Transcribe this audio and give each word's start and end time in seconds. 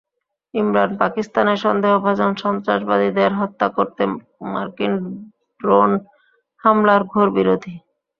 ইমরান 0.53 0.91
পাকিস্তানে 0.99 1.53
সন্দেহভাজন 1.57 2.31
সন্ত্রাসবাদীদের 2.35 3.31
হত্যা 3.39 3.67
করতে 3.77 4.03
মার্কিন 4.51 4.93
ড্রোন 5.59 5.91
হামলার 6.63 7.01
ঘোর 7.11 7.27
বিরোধী। 7.37 7.73